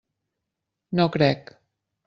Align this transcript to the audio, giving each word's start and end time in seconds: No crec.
No 1.01 1.07
crec. 1.17 1.55